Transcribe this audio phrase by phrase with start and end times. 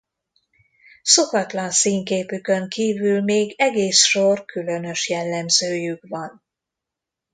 [1.01, 6.43] Szokatlan színképükön kívül még egész sor különös jellemzőjük van.